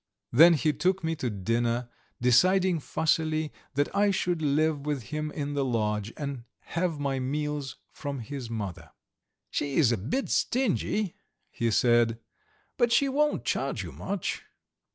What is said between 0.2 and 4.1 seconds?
Then he took me to dinner, deciding fussily that I